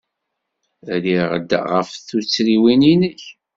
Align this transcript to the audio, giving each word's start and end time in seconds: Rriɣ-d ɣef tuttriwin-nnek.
Rriɣ-d 0.93 1.51
ɣef 1.71 1.89
tuttriwin-nnek. 2.07 3.21